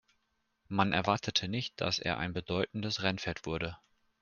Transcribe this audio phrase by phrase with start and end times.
[0.67, 3.77] Man erwartete nicht, dass er ein bedeutendes Rennpferd wurde.